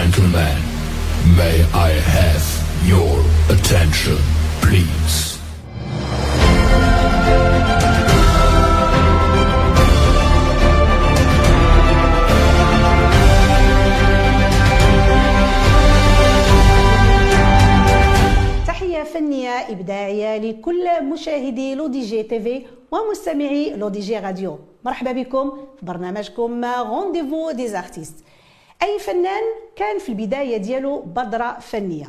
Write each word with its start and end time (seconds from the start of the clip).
gentlemen, 0.00 0.56
may 1.36 1.56
I 1.74 1.90
have 2.16 2.44
your 2.88 3.20
attention, 3.54 4.16
please? 4.62 5.36
تحية 18.66 19.02
فنية 19.02 19.48
إبداعية 19.50 20.36
لكل 20.38 21.04
مشاهدي 21.04 21.74
L'ODJ 21.74 22.22
TV 22.22 22.62
ومستمعي 22.92 23.74
L'ODJ 23.76 24.18
Radio 24.18 24.58
مرحبا 24.84 25.12
بكم 25.12 25.50
في 25.80 25.86
برنامجكم 25.86 26.64
Rendez-vous 26.64 27.50
des 27.50 27.68
artistes 27.68 28.24
أي 28.82 28.98
فنان 28.98 29.42
كان 29.76 29.98
في 29.98 30.08
البداية 30.08 30.56
ديالو 30.56 31.00
بذرة 31.00 31.58
فنية. 31.60 32.06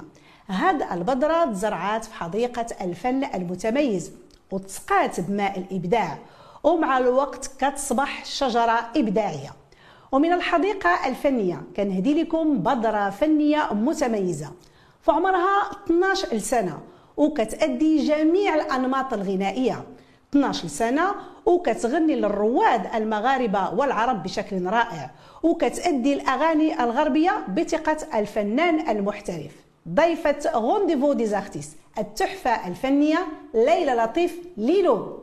هاد 0.48 0.82
البذرة 0.82 1.46
تزرعات 1.46 2.06
في 2.06 2.14
حديقة 2.14 2.66
الفن 2.82 3.24
المتميز 3.24 4.12
وتسقات 4.52 5.20
بماء 5.20 5.60
الإبداع 5.60 6.18
ومع 6.64 6.98
الوقت 6.98 7.52
كتصبح 7.60 8.26
شجرة 8.26 8.80
إبداعية. 8.96 9.54
ومن 10.12 10.34
الحديقة 10.34 11.08
الفنية 11.08 11.62
كنهدي 11.76 12.22
لكم 12.24 12.58
بذرة 12.58 13.10
فنية 13.10 13.74
متميزة. 13.74 14.52
في 15.02 15.12
عمرها 15.12 15.72
12 15.86 16.38
سنة 16.38 16.80
وكتأدي 17.18 18.08
جميع 18.08 18.56
الأنماط 18.56 19.14
الغنائية. 19.14 19.84
12 20.36 20.68
سنة 20.68 21.16
وكتغني 21.46 22.16
للرواد 22.16 22.96
المغاربة 22.96 23.74
والعرب 23.74 24.24
بشكل 24.24 24.66
رائع 24.66 25.12
وكتأدي 25.44 26.14
الأغاني 26.14 26.84
الغربية 26.84 27.46
بثقة 27.48 27.98
الفنان 28.20 28.90
المحترف. 28.90 29.52
ضيفة 29.90 30.52
Rendez-vous 30.54 31.14
des 31.14 31.31
artistes 31.31 31.76
التحفة 31.98 32.68
الفنية 32.68 33.28
ليلى 33.54 33.92
لطيف 33.92 34.38
ليلو. 34.58 35.20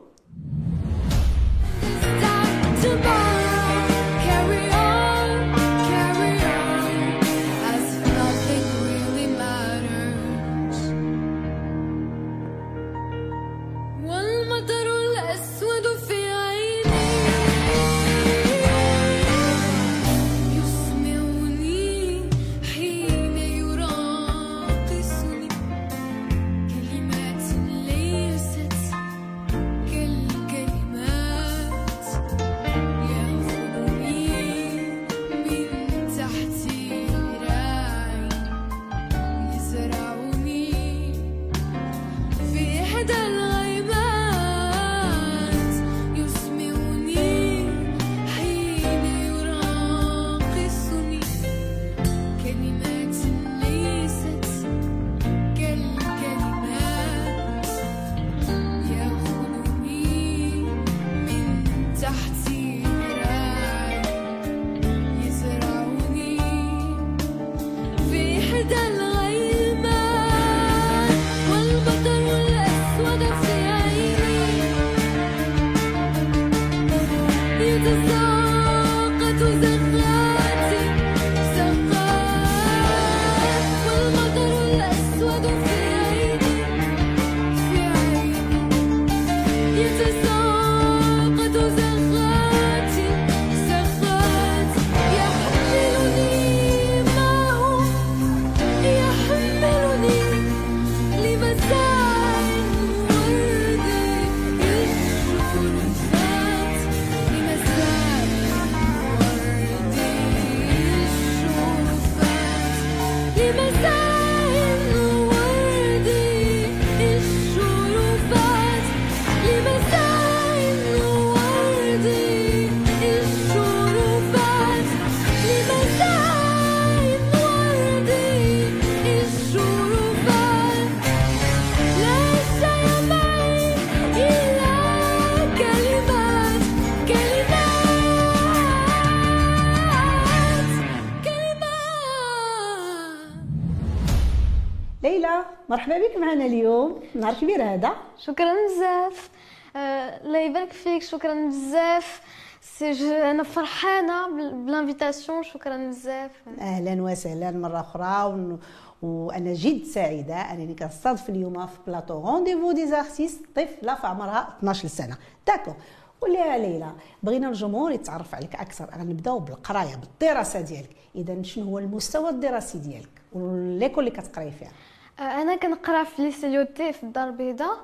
ليلى 145.02 145.44
مرحبا 145.68 145.98
بك 145.98 146.16
معنا 146.16 146.44
اليوم. 146.46 147.00
نهار 147.14 147.34
كبير 147.34 147.62
هذا. 147.74 147.92
شكرا 148.18 148.52
بزاف. 148.66 149.30
آه، 149.76 150.20
الله 150.26 150.38
يبارك 150.38 150.72
فيك. 150.72 151.02
شكرا 151.02 151.48
بزاف. 151.48 152.20
سي 152.60 153.30
أنا 153.30 153.42
فرحانة 153.42 154.28
بال- 154.36 154.54
بال 154.64 154.77
invitation 154.77 155.42
شكرا 155.42 155.76
بزاف. 155.88 156.30
أهلا 156.60 157.02
وسهلا 157.02 157.50
مرة 157.50 157.80
أخرى. 157.80 158.24
ون... 158.32 158.58
وأنا 159.02 159.52
جد 159.54 159.84
سعيدة 159.84 160.34
أنني 160.34 160.74
كنستضيف 160.74 161.28
اليوم 161.28 161.66
في 161.66 161.78
plateau 161.86 162.14
Rendez-vous 162.20 162.72
des 162.72 162.86
artistes 162.86 163.40
طفله 163.56 163.94
في 163.94 164.06
عمرها 164.06 164.48
12 164.58 164.88
سنة. 164.88 165.16
d'accord 165.46 165.72
قولي 166.20 166.34
يا 166.38 166.58
ليلى 166.58 166.92
بغينا 167.22 167.48
الجمهور 167.48 167.92
يتعرف 167.92 168.34
عليك 168.34 168.54
أكثر. 168.54 168.90
غنبداو 168.98 169.38
بالقراية 169.38 169.96
بالدراسة 169.96 170.60
ديالك. 170.60 170.90
اذا 171.16 171.42
شنو 171.42 171.64
هو 171.64 171.78
المستوى 171.78 172.30
الدراسي 172.30 172.78
ديالك؟ 172.78 173.08
و 173.32 173.42
l'école 173.42 174.06
اللي 174.08 174.20
كتقراي 174.20 174.50
فيها؟ 174.50 174.72
أنا 175.20 175.56
كنقرأ 175.56 176.04
في 176.04 176.22
lycée 176.22 176.48
Lyautey 176.48 176.92
في 176.92 177.02
الدار 177.02 177.28
البيضاء. 177.28 177.78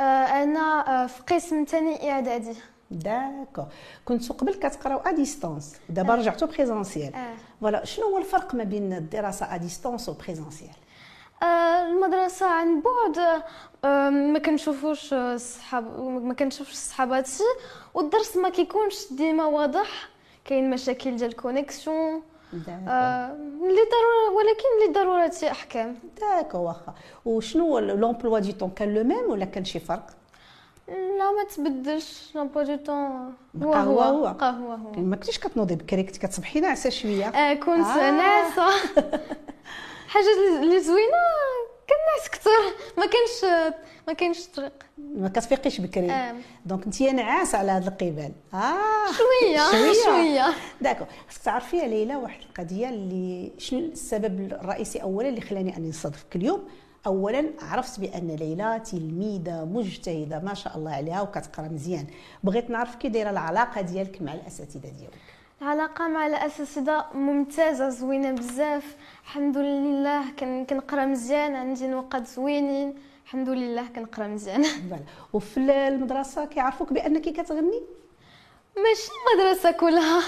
آه، 0.00 0.02
أنا 0.42 1.02
آه، 1.04 1.06
في 1.06 1.22
قسم 1.34 1.64
ثاني 1.64 2.10
إعدادي. 2.10 2.54
D'accord. 2.90 3.62
كنتو 4.04 4.34
قبل 4.34 4.54
كتقراو 4.54 4.98
à 4.98 5.10
distance 5.10 5.76
دابا 5.88 6.14
رجعتو 6.14 6.46
présentiel 6.46 7.14
آه. 7.14 7.34
voilà 7.60 7.84
شنو 7.84 8.06
هو 8.06 8.18
الفرق 8.18 8.54
ما 8.54 8.64
بين 8.64 8.92
الدراسة 8.92 9.54
à 9.54 9.56
distance 9.56 10.08
و 10.08 10.14
présentiel 10.14 10.70
آه، 11.42 11.86
المدرسة 11.86 12.46
عن 12.46 12.80
بعد 12.82 13.42
آه، 13.84 14.10
ما 14.10 14.38
كنشوفوش 14.38 15.12
آه، 15.12 15.36
صحاب 15.36 16.00
ما 16.00 16.34
كنشوفش 16.34 16.74
صحاباتي 16.74 17.42
والدرس 17.94 18.36
ما 18.36 18.48
كيكونش 18.48 19.12
ديما 19.12 19.44
واضح. 19.44 20.08
كاين 20.44 20.70
مشاكل 20.70 21.16
ديال 21.16 21.30
ال 21.30 21.39
connexion 21.39 22.22
آه، 22.88 23.32
اللي 23.62 23.80
ضرورة 23.94 24.36
ولكن 24.36 24.64
اللي 24.82 24.92
ضرورة 25.00 25.50
أحكام. 25.52 25.98
d'accord 26.20 26.58
واخا. 26.58 26.94
وشنو 27.24 27.78
l'emploi 27.78 28.38
du 28.38 28.52
temps 28.52 28.70
كان 28.70 28.94
le 28.94 29.04
même 29.04 29.30
ولا 29.30 29.44
كان 29.44 29.64
شي 29.64 29.80
فرق؟ 29.80 30.06
لا 30.88 31.30
ما 31.30 31.44
تبدلش. 31.56 32.30
l'emploi 32.34 32.62
du 32.62 32.76
temps 32.76 33.34
هو 33.62 33.72
هو 33.74 34.00
هو. 34.00 34.00
هو. 34.00 34.32
بقى 34.34 34.52
هو. 34.52 34.72
هو 34.72 34.92
ما 34.96 35.16
كنتيش 35.16 35.38
كتنوضي 35.38 35.74
بكري 35.74 36.02
كنتي 36.02 36.18
كتصبحي 36.18 36.60
ناعسة 36.60 36.90
شوية. 36.90 37.26
آه 37.26 37.54
كنت 37.54 37.86
آه. 37.86 38.10
ناعسة. 38.10 38.66
حاجة 40.12 40.60
اللي 40.62 40.80
زوينة 40.80 41.16
كنعس 41.88 42.28
كثر. 42.32 42.50
ما 42.98 43.06
كانش 43.06 43.54
ما 44.08 44.12
كانش 44.12 44.46
طريق. 44.46 44.72
ما 44.98 45.28
كتفيقيش 45.28 45.80
بكري. 45.80 46.10
آه. 46.10 46.34
donc 46.66 46.84
انت 46.84 47.02
نعاس 47.02 47.54
على 47.54 47.72
هذا 47.72 47.88
القبال. 47.88 48.32
آه. 48.54 49.12
شوية. 49.18 49.92
شوية. 50.04 50.54
d'accord. 50.80 51.04
خصك 51.28 51.42
تعرفي 51.42 51.76
يا 51.76 51.86
ليلى 51.86 52.16
واحد 52.16 52.40
القضية 52.42 52.88
اللي 52.88 53.52
شنو 53.58 53.78
السبب 53.80 54.40
الرئيسي 54.40 55.02
اولا 55.02 55.28
اللي 55.28 55.40
خلاني 55.40 55.76
أني 55.76 55.88
نصادفك 55.88 56.36
اليوم 56.36 56.68
اولا 57.06 57.50
عرفت 57.62 58.00
بأن 58.00 58.30
ليلى 58.30 58.80
تلميذة 58.90 59.64
مجتهدة 59.64 60.38
ما 60.38 60.54
شاء 60.54 60.76
الله 60.76 60.90
عليها 60.90 61.22
وكتقرأ 61.22 61.68
مزيان. 61.68 62.06
بغيت 62.44 62.70
نعرف 62.70 62.94
كي 62.94 63.08
دايرة 63.08 63.30
العلاقة 63.30 63.80
ديالك 63.80 64.22
مع 64.22 64.34
الأساتذة 64.34 64.88
ديالك. 64.88 65.14
العلاقة 65.64 66.08
مع 66.08 66.26
الأساتذة 66.26 67.06
ممتازة 67.14 67.88
زوينة 67.88 68.32
بزاف. 68.32 68.96
الحمد 69.24 69.58
لله 69.58 70.30
كن 70.38 70.64
كنقرأ 70.64 71.04
مزيان 71.06 71.56
عندي 71.56 71.86
نقاط 71.86 72.26
زوينين. 72.26 72.94
الحمد 73.24 73.48
لله 73.48 73.86
كنقرأ 73.96 74.26
مزيان. 74.26 74.64
وفي 75.32 75.56
المدرسة 75.88 76.44
كيعرفوك 76.44 76.92
بأنك 76.92 77.22
كتغني؟ 77.22 77.82
ماشي 78.76 79.10
المدرسة 79.16 79.70
كلها. 79.70 80.20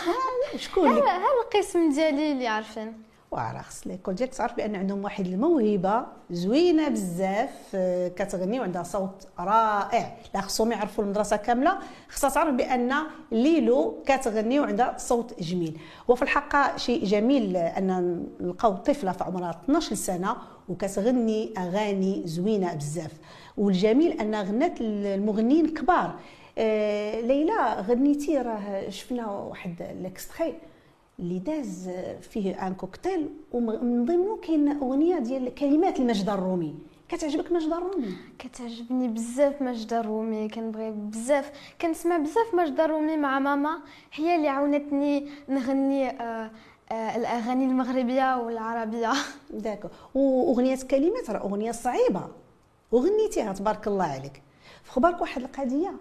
شكون؟ 0.56 0.88
اللي 0.91 1.11
ها 1.11 1.29
القسم 1.43 1.88
ديالي 1.88 2.33
اللي 2.33 2.47
عارفين؟ 2.47 3.03
وعرا 3.31 3.58
خص 3.62 3.87
ليكول 3.87 4.14
ديالك 4.14 4.34
تعرف 4.34 4.56
بأن 4.56 4.75
عندهم 4.76 5.05
واحد 5.05 5.26
الموهبة 5.26 6.06
زوينة 6.31 6.88
بزاف 6.88 7.50
آه، 7.75 8.08
كتغني 8.08 8.61
وعندها 8.61 8.82
صوت 8.82 9.28
رائع. 9.38 10.17
لا 10.34 10.40
خصهم 10.40 10.73
يعرفوا 10.73 11.05
المدرسة 11.05 11.37
كاملة. 11.37 11.78
خصها 12.08 12.31
تعرف 12.31 12.55
بأن 12.55 12.93
ليلو 13.32 14.02
كتغني 14.06 14.61
وعندها 14.61 14.94
صوت 14.99 15.43
جميل. 15.43 15.78
وفي 16.08 16.23
الحقيقة 16.23 16.76
شيء 16.76 17.05
جميل 17.05 17.56
أن 17.56 18.26
نلقاو 18.40 18.76
طفلة 18.76 19.12
في 19.12 19.25
عمرها 19.25 19.50
12 19.50 19.94
سنه 19.94 20.37
وكتغني 20.69 21.55
أغاني 21.58 22.23
زوينة 22.26 22.75
بزاف. 22.75 23.12
والجميل 23.56 24.20
أن 24.20 24.34
غنات 24.34 24.81
المغنيين 24.81 25.75
كبار. 25.75 26.14
آه، 26.58 27.20
ليلى 27.20 27.84
غنيتي 27.88 28.38
راه 28.38 28.88
شفنا 28.90 29.26
واحد 29.31 29.82
ال 29.83 29.92
extrait 29.92 30.55
اللي 31.19 31.39
داز 31.39 31.91
فيه 32.21 32.67
ان 32.67 32.75
كوكتيل 32.75 33.29
ومن 33.53 34.05
ضمنه 34.05 34.37
كاين 34.37 34.69
أغنية 34.69 35.19
ديال 35.19 35.55
كلمات 35.55 36.01
لماجدة 36.00 36.29
الرومي. 36.29 36.75
كتعجبك 37.09 37.53
ماجدة 37.53 37.73
الرومي؟ 37.73 38.15
كتعجبني 38.39 39.09
بزاف 39.09 39.63
ماجدة 39.63 40.01
الرومي 40.01 40.49
كنبغي 40.49 40.91
بزاف. 40.91 41.53
كنسمع 41.81 42.19
بزاف 42.19 42.55
ماجدة 42.55 42.85
الرومي 42.85 43.17
مع 43.17 43.39
ماما. 43.39 43.79
هي 44.13 44.37
اللي 44.37 44.49
عاونتني 44.49 45.29
نغني 45.49 46.11
آه 46.11 46.51
آه 46.93 47.17
الأغاني 47.17 47.65
المغربية 47.65 48.37
والعربية. 48.37 49.12
داك 49.51 49.85
وأغنية 50.15 50.79
كلمات 50.91 51.31
راه 51.31 51.41
أغنية 51.41 51.73
صعيبة. 51.73 52.29
وغنيتيها 52.93 53.53
تبارك 53.53 53.87
الله 53.87 54.05
عليك. 54.05 54.43
في 54.85 54.91
خبارك 54.93 55.21
واحد 55.21 55.43
القضية 55.43 55.93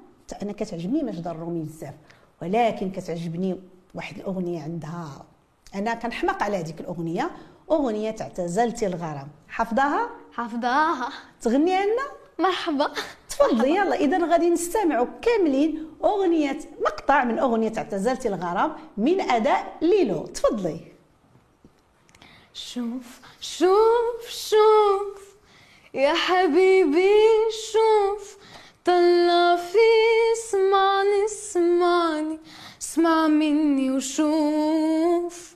أنا 0.42 0.52
كتعجبني 0.52 1.04
مجد 1.04 1.28
الرومي 1.28 1.64
بزاف. 1.64 1.94
ولكن 2.42 2.92
كتعجبني 2.92 3.60
واحد 3.96 4.18
الأغنية 4.18 4.64
عندها. 4.64 5.26
أنا 5.76 5.94
كنحماق 5.94 6.44
على 6.44 6.58
هذيك 6.58 6.80
الأغنية. 6.80 7.32
أغنية 7.72 8.16
اعتزلتي 8.22 8.88
الغرام. 8.88 9.28
حافظاها؟ 9.50 10.10
حافظاها. 10.34 11.10
تغنيها 11.42 11.86
لنا 11.86 12.04
مرحبا. 12.40 12.92
تفضلي 13.30 13.76
يلا. 13.76 13.96
اذا 13.96 14.26
غادي 14.26 14.50
نستمعوا 14.50 15.08
كاملين 15.22 15.92
أغنية 16.04 16.60
مقطع 16.82 17.24
من 17.24 17.40
أغنية 17.40 17.74
اعتزلتي 17.78 18.28
الغرام 18.28 18.76
من 18.98 19.22
أداء 19.22 19.78
ليلو. 19.82 20.26
تفضلي. 20.26 20.80
شوف 22.54 23.20
شوف 23.40 24.30
شوف. 24.30 25.36
يا 25.94 26.14
حبيبي 26.14 27.14
شوف. 27.72 28.38
طلع 28.86 29.56
في 29.56 29.78
اسمعني 30.38 31.26
اسمعني. 31.26 32.40
اسمع 32.82 33.28
مني 33.28 33.92
وشوف. 33.92 35.56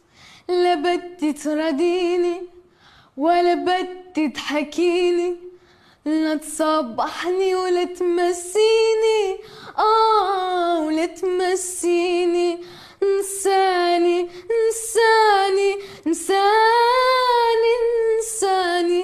لا 0.50 0.76
بدي 0.76 1.34
تراضيني 1.34 2.42
ولا 3.18 3.54
بدي 3.54 4.28
تحكيني. 4.28 5.36
لا 6.06 6.36
تصبحني 6.36 7.56
ولا 7.56 7.84
تمسيني. 7.84 9.38
آه 9.78 10.80
ولا 10.86 11.06
تمسيني. 11.06 12.64
انساني 13.04 14.20
انساني 14.52 15.72
انساني 16.08 17.74
انساني. 18.18 19.02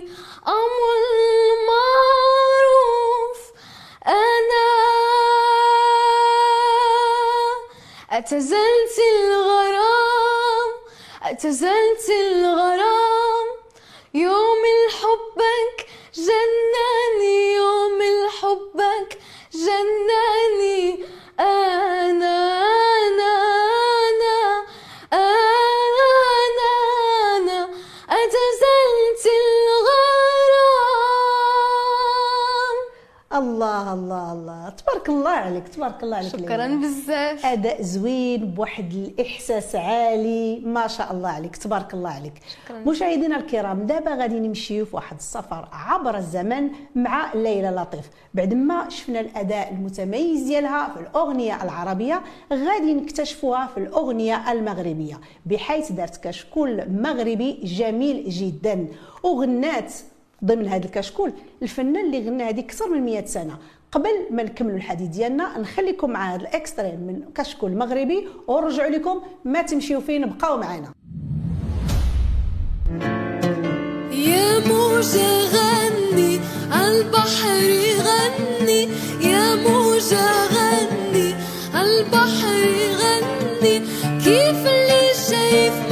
أمر 0.48 0.95
اعتزلت 8.26 8.98
الغرام 9.22 10.70
اعتزلت 11.24 12.10
الغرام. 12.10 13.05
تبارك 35.06 35.20
الله 35.20 35.30
عليك 35.30 35.68
تبارك 35.68 36.04
الله 36.04 36.18
عليك 36.18 36.32
شكرا. 36.32 36.68
بزاف. 36.68 37.46
أداء 37.46 37.82
زوين 37.82 38.46
بواحد 38.46 38.94
الإحساس 38.94 39.76
عالي 39.76 40.60
ما 40.66 40.88
شاء 40.88 41.14
الله 41.14 41.30
عليك 41.30 41.56
تبارك 41.56 41.94
الله 41.94 42.10
عليك. 42.10 42.34
شكراً. 42.66 42.80
مشاهدينا 42.80 43.38
الكرام 43.38 43.86
دابا 43.86 44.16
غادي 44.16 44.40
نمشيو 44.40 44.86
في 44.86 44.96
واحد 44.96 45.18
السفر 45.18 45.68
عبر 45.72 46.18
الزمن 46.18 46.70
مع 46.96 47.34
ليلى 47.34 47.70
لطيف. 47.70 48.10
بعد 48.34 48.54
ما 48.54 48.90
شفنا 48.90 49.20
الأداء 49.20 49.74
المتميز 49.74 50.44
ديالها 50.44 50.94
في 50.94 51.00
الأغنية 51.00 51.64
العربية 51.64 52.22
غادي 52.54 52.94
نكتشفوها 52.94 53.68
في 53.68 53.78
الأغنية 53.78 54.52
المغربية 54.52 55.20
بحيث 55.46 55.92
دارت 55.92 56.28
كشكول 56.28 56.84
مغربي 56.90 57.60
جميل 57.64 58.30
جدا. 58.30 58.88
وغنات 59.24 59.94
ضمن 60.44 60.68
هذا 60.68 60.86
الكشكول 60.86 61.34
الفنان 61.62 62.06
اللي 62.06 62.30
غنى 62.30 62.44
هذه 62.44 62.60
أكثر 62.60 62.90
من 62.90 63.06
100 63.06 63.26
سنة. 63.26 63.58
قبل 63.96 64.28
ما 64.32 64.44
نكملوا 64.44 64.78
الحديث 64.78 65.08
ديالنا 65.08 65.58
نخليكم 65.58 66.10
مع 66.10 66.34
هذا 66.34 66.42
الاكسترين 66.42 67.00
من 67.00 67.22
كشكول 67.36 67.78
مغربي 67.78 68.28
ونرجعوا 68.48 68.90
لكم 68.90 69.22
ما 69.46 69.62
تمشيو 69.62 70.02
فين 70.02 70.30
بقاو 70.30 70.58
معنا. 70.58 70.94
يا 74.12 74.60
موجة 74.60 75.42
غني 75.56 76.40
عالبحر 76.72 77.60
غني. 78.06 78.90
يا 79.22 79.56
موجة 79.56 80.28
غني 80.56 81.34
عالبحر 81.74 82.66
غني. 83.02 83.80
كيف 84.24 84.68
اللي 84.68 85.14
شايف 85.30 85.85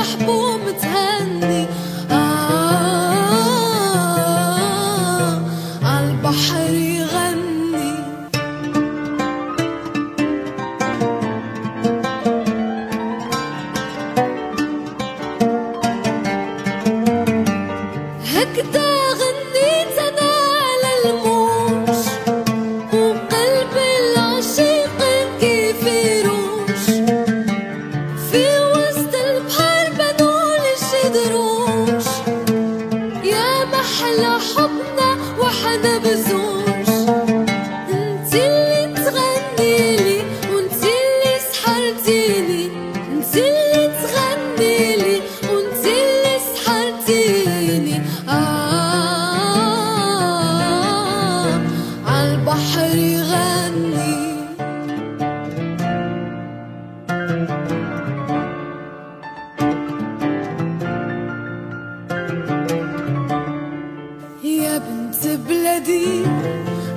بلدي 65.73 66.23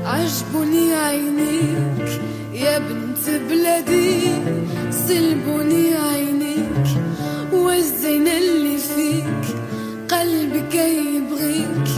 عجبني 0.04 0.94
عينيك. 0.94 2.20
يا 2.52 2.78
بنت 2.78 3.30
بلدي 3.50 4.20
سلبني 4.90 5.94
عينيك. 5.94 6.86
والزين 7.52 8.28
اللي 8.28 8.78
فيك 8.78 9.56
قلبك 10.10 10.74
يبغيك. 10.74 11.88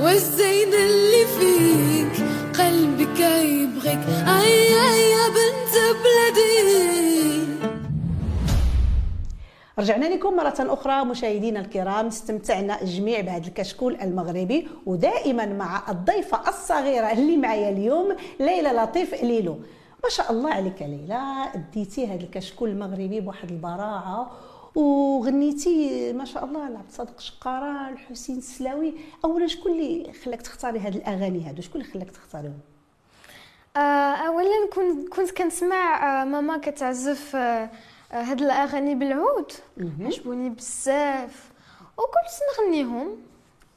والزين 0.00 0.72
اللي 0.74 1.24
فيك 1.38 2.26
قلبك 2.60 3.20
يبغيك. 3.20 4.00
أي 4.26 4.80
أي 4.90 5.23
رجعنا 9.84 10.06
لكم 10.06 10.36
مرة 10.36 10.54
أخرى 10.58 11.04
مشاهدينا 11.04 11.60
الكرام 11.60 12.06
استمتعنا 12.06 12.82
الجميع 12.82 13.20
بهذا 13.20 13.46
الكشكول 13.48 13.96
المغربي 14.00 14.68
ودائما 14.86 15.46
مع 15.46 15.90
الضيفة 15.90 16.48
الصغيرة 16.48 17.12
اللي 17.12 17.36
معايا 17.36 17.70
اليوم 17.70 18.16
ليلى 18.40 18.68
لطيف 18.68 19.22
ليلو. 19.22 19.54
ما 20.04 20.08
شاء 20.08 20.32
الله 20.32 20.50
عليك 20.50 20.82
ليلى 20.82 21.20
أديتي 21.54 22.06
هذا 22.06 22.22
الكشكول 22.22 22.70
المغربي 22.70 23.20
بواحد 23.20 23.50
البراعة 23.50 24.30
وغنيتي 24.74 26.12
ما 26.12 26.24
شاء 26.24 26.44
الله 26.44 26.68
لعبد 26.68 26.90
صادق 26.90 27.20
شقارة 27.20 27.88
الحسين 27.88 28.38
السلاوي. 28.38 28.94
اولا 29.24 29.46
شكون 29.46 29.72
اللي 29.72 30.12
خلاك 30.24 30.42
تختاري 30.42 30.78
هاد 30.78 30.96
الأغاني 30.96 31.48
هادو؟ 31.48 31.62
شكون 31.62 31.80
اللي 31.80 31.92
خلاك 31.92 32.10
تختاريهم؟ 32.10 32.58
آه، 33.76 34.14
اولا 34.14 34.68
كنت 35.16 35.30
كنسمع 35.30 36.22
آه، 36.22 36.24
ماما 36.24 36.58
كتعزف 36.58 37.36
آه، 37.36 37.70
هاد 38.14 38.40
الأغاني 38.42 38.94
بالعود. 38.94 39.52
عجبوني 40.00 40.50
بزاف. 40.50 41.52
وكنت 41.98 42.64
نغنيهم. 42.64 43.16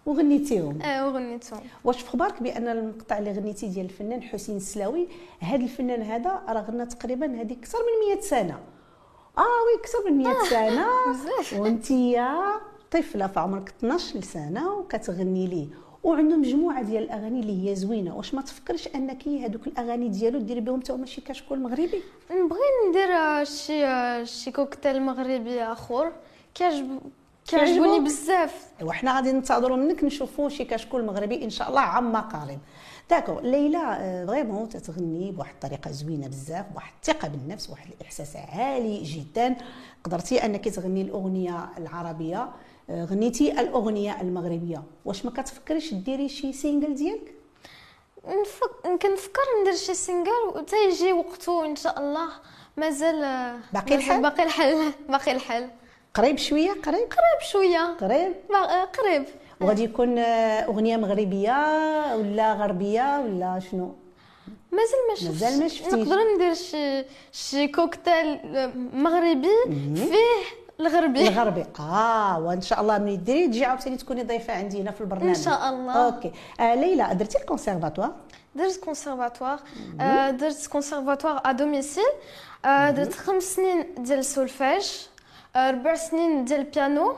وغنيتيهم. 0.05 0.81
آه 0.81 1.07
وغنيتهم. 1.07 1.59
واش 1.83 2.01
في 2.01 2.09
خبارك 2.09 2.43
بأن 2.43 2.67
المقطع 2.67 3.17
اللي 3.17 3.31
غنيتي 3.31 3.67
ديال 3.67 3.85
الفنان 3.85 4.21
حسين 4.21 4.57
السلاوي 4.57 5.07
هذا 5.39 5.63
الفنان 5.63 6.01
هذا 6.01 6.41
راه 6.49 6.61
غنى 6.61 6.85
تقريبا 6.85 7.41
هذه 7.41 7.53
أكثر 7.53 7.77
من 7.77 8.15
100 8.15 8.21
سنة. 8.21 8.59
آه 9.37 9.41
وي 9.41 9.79
أكثر 9.79 10.11
من 10.11 10.17
100 10.17 10.43
سنة. 10.49 10.87
بزاف. 11.09 11.59
وانت 11.59 11.87
طفلة 12.91 13.27
في 13.27 13.39
عمرك 13.39 13.69
12 13.69 14.21
سنة 14.21 14.73
وكتغني 14.73 15.47
ليه. 15.47 15.67
وعنده 16.07 16.37
مجموعة 16.37 16.83
ديال 16.83 17.03
الأغاني 17.03 17.39
اللي 17.39 17.69
هي 17.69 17.75
زوينة. 17.75 18.15
واش 18.15 18.33
ما 18.33 18.41
تفكرش 18.41 18.89
أنك 18.95 19.27
هذوك 19.27 19.67
الأغاني 19.67 20.09
ديالو 20.09 20.39
ديري 20.39 20.61
بهم 20.61 20.81
حتى 20.81 20.93
هما 20.93 21.05
شي 21.05 21.21
كشكول 21.21 21.59
مغربي؟ 21.59 22.01
نبغي 22.31 22.59
ندير 22.89 23.43
شي 23.43 24.25
شي 24.25 24.51
كوكتيل 24.51 25.01
مغربي 25.01 25.63
آخر. 25.63 26.11
كيعجب؟ 26.55 26.99
كيعجبوني 27.47 27.99
بزاف. 27.99 28.67
وحنا 28.83 29.15
غادي 29.15 29.31
ننتظروا 29.31 29.77
منك 29.77 30.03
نشوفوا 30.03 30.49
شي 30.49 30.63
كشكول 30.63 31.05
مغربي 31.05 31.43
إن 31.43 31.49
شاء 31.49 31.69
الله 31.69 31.81
عما 31.81 32.19
قريب. 32.19 32.59
d'accord 33.09 33.39
ليلى 33.39 33.77
آه، 33.77 34.25
vraiment 34.25 34.69
تتغني 34.69 35.31
بواحد 35.31 35.53
الطريقة 35.53 35.91
زوينة 35.91 36.27
بزاف 36.27 36.65
بواحد 36.71 36.93
الثقة 37.01 37.27
بالنفس 37.27 37.69
واحد 37.69 37.89
الإحساس 38.01 38.35
عالي 38.35 39.03
جدا. 39.03 39.55
قدرتي 40.03 40.45
أنك 40.45 40.69
تغني 40.69 41.01
الأغنية 41.01 41.69
العربية. 41.77 42.49
غنيتي 42.91 43.51
الأغنية 43.61 44.21
المغربية. 44.21 44.83
واش 45.05 45.25
ما 45.25 45.31
كتفكريش 45.31 45.93
ديري 45.93 46.29
شي 46.29 46.53
single 46.53 46.95
ديالك؟ 46.95 47.33
نفك... 48.27 48.99
كنفكر 49.01 49.41
ندير 49.61 49.75
شي 49.75 49.93
single 49.93 50.31
وتا 50.55 50.77
يجي 50.77 51.13
وقته 51.13 51.65
إن 51.65 51.75
شاء 51.75 51.99
الله. 51.99 52.27
مازال 52.77 53.19
باقي 53.73 53.95
الحال؟ 53.95 54.21
باقي 54.21 54.43
الحل 54.43 54.91
باقي 55.09 55.31
الحال 55.31 55.69
قريب 56.13 56.37
شوية؟ 56.37 56.71
قريب؟ 56.71 56.85
قريب 57.01 57.41
شوية. 57.51 57.97
قريب؟ 58.01 58.33
آه، 58.55 58.83
قريب. 58.85 59.25
وغادي 59.61 59.83
يكون 59.83 60.17
آه، 60.17 60.65
أغنية 60.65 60.97
مغربية 60.97 61.55
ولا 62.15 62.53
غربية 62.53 63.19
ولا 63.19 63.59
شنو؟ 63.71 63.95
مازال 64.71 64.99
ما 65.09 65.15
شفتش. 65.15 65.43
مازال 65.43 65.59
ما 65.59 65.67
شفتيش. 65.67 65.93
نقدر 65.93 66.17
ندير 66.35 66.53
شي 66.53 67.05
شي 67.31 67.67
كوكتيل 67.67 68.27
آه، 68.55 68.71
مغربي 68.93 69.47
فيه 69.95 70.66
الغربي. 70.79 71.27
الغربي. 71.27 71.65
آه 71.79 72.39
وإن 72.39 72.61
شاء 72.61 72.81
الله 72.81 72.97
من 72.97 73.23
ديري 73.23 73.47
تجي 73.47 73.65
عاوتاني 73.65 73.97
تكوني 73.97 74.23
ضيفة 74.23 74.53
عندي 74.53 74.81
هنا 74.81 74.91
في 74.91 75.01
البرنامج. 75.01 75.37
إن 75.37 75.43
شاء 75.43 75.69
الله. 75.69 76.05
OK. 76.05 76.31
آه 76.59 76.75
ليلى 76.75 77.15
درتي 77.15 77.37
الكونسيرفاتوار؟ 77.37 78.11
درت 78.55 78.83
كونسيرفاتوار. 78.83 79.59
آه، 80.01 80.29
درت 80.29 80.67
conservatoire 80.67 81.41
à 81.45 81.51
domicile 81.51 82.03
آه، 82.65 82.91
درت 82.91 83.13
خمس 83.13 83.43
سنين 83.43 83.85
ديال 83.97 84.19
السولفاج 84.19 85.07
آه، 85.55 85.71
ربع 85.71 85.95
سنين 85.95 86.45
ديال 86.45 86.59
البيانو 86.59 87.15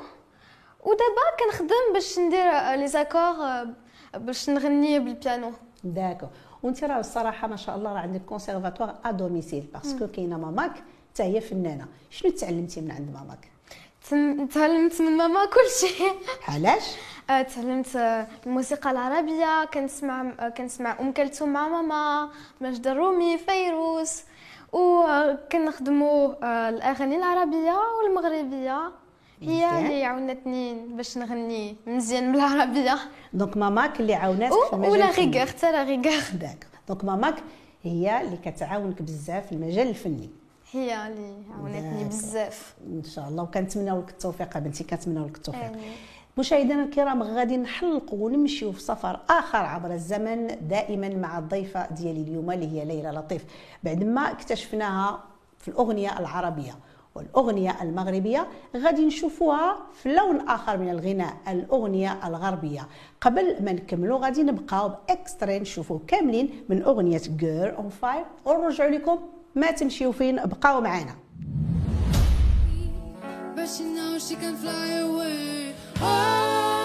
ودابا 0.84 1.26
كنخدم 1.40 1.94
باش 1.94 2.20
ندير 2.20 2.76
les 2.76 2.88
زاكور 2.88 3.66
باش 4.14 4.50
نغني 4.50 5.00
بالبيانو. 5.00 5.52
d'accord. 5.84 6.26
وانت 6.64 6.84
راه 6.84 7.00
الصراحة 7.00 7.48
ما 7.48 7.56
شاء 7.56 7.76
الله 7.76 7.94
راه 7.94 8.00
عندك 8.00 8.22
conservatoire 8.22 8.96
à 9.06 9.12
domicile 9.12 9.68
parce 9.74 9.95
que 9.95 10.08
كاينة 10.08 10.38
ماماك 10.38 10.72
حتى 11.20 11.28
هي 11.28 11.42
فنانة. 11.42 11.86
شنو 12.10 12.32
تعلمتي 12.32 12.82
من 12.82 12.92
عند 12.92 13.10
ماماك؟ 13.14 13.48
تعلمت 14.54 15.02
من 15.02 15.18
ماما 15.18 15.46
كل 15.46 15.88
شيء 15.88 16.12
علاش؟ 16.48 16.84
آه، 17.30 17.42
تعلمت 17.42 17.96
الموسيقى 18.46 18.92
العربية 18.92 19.66
كنسمع 19.66 20.50
كنسمع 20.58 21.00
أم 21.00 21.12
كلثوم 21.12 21.50
مع 21.54 21.68
ماما 21.68 22.30
ماجدة 22.62 22.88
الرومي 22.88 23.38
فيروز 23.38 24.12
وكنخدموا 24.74 26.34
آه، 26.44 26.70
الأغاني 26.70 27.16
العربية 27.16 27.78
والمغربية. 27.98 28.92
هي. 29.42 29.80
اللي 29.80 30.06
عاونتني 30.06 30.74
باش 30.74 31.18
نغني 31.18 31.76
مزيان 31.88 32.32
بالعربية. 32.32 32.98
donc 33.34 33.58
ماماك 33.58 34.00
اللي 34.00 34.14
عاوناتك 34.14 34.54
في 34.70 34.74
المجال 34.74 34.92
ولا. 34.92 35.12
غيغار 35.12 35.48
حتى 35.48 35.72
لا 35.72 35.84
داك. 36.34 36.68
donc 36.88 37.04
ماماك 37.06 37.36
هي 37.84 38.22
اللي 38.22 38.38
كتعاونك 38.38 39.02
بزاف 39.02 39.46
في 39.46 39.52
المجال 39.52 39.88
الفني. 39.90 40.39
هي 40.72 41.08
اللي 41.08 41.34
عاونتني. 41.54 42.04
بزاف. 42.04 42.76
إن 42.88 43.04
شاء 43.04 43.28
الله. 43.28 43.44
وكنتمناو 43.44 44.00
لك 44.00 44.10
التوفيق 44.10 44.58
بنتي 44.58 44.84
كنتمناو 44.84 45.26
لك 45.26 45.38
التوفيق. 45.38 45.72
مشاهدينا 46.38 46.84
الكرام 46.84 47.24
غادي 47.24 47.58
نحلقوا 47.58 48.26
ونمشيو 48.26 48.72
في 48.72 48.82
سفر 48.82 49.20
آخر 49.30 49.58
عبر 49.58 49.94
الزمن 49.94 50.68
دائما 50.68 51.10
مع 51.10 51.40
الضيفة 51.40 51.88
ديالي 51.92 52.22
اليوم 52.22 52.52
اللي 52.52 52.68
هي 52.68 52.86
ليلى 52.86 53.10
لطيف. 53.10 53.46
بعد 53.84 54.04
ما 54.04 54.32
اكتشفناها 54.32 55.24
في 55.58 55.68
الأغنية 55.68 56.20
العربية. 56.20 56.76
والأغنية 57.16 57.82
المغربية 57.82 58.48
غادي 58.78 59.06
نشوفوها 59.06 59.78
في 59.94 60.14
لون 60.14 60.40
اخر 60.50 60.78
من 60.78 60.90
الغناء 60.90 61.34
الأغنية 61.48 62.28
الغربية. 62.28 62.88
قبل 63.22 63.64
ما 63.64 63.72
نكملوا 63.72 64.20
غادي 64.20 64.44
نبقاو 64.44 64.90
ب 64.90 64.98
extrait 64.98 65.58
نشوفوا 65.58 66.00
كاملين 66.08 66.50
من 66.70 66.84
أغنية 66.84 67.22
Girl 67.38 67.78
on 67.78 67.90
Fire 67.90 68.26
ونرجعوا 68.46 68.90
لكم 68.92 69.20
ما 69.56 69.72
تمشيو 69.72 70.12
فين 70.12 70.36
بقاو 70.36 70.82
معنا 70.82 71.16
But 73.56 73.68
she 73.68 73.84
knows 73.84 74.28
she 74.28 74.36
can 74.36 74.56
fly 74.56 74.88
away. 75.08 75.74
Oh, 76.02 76.79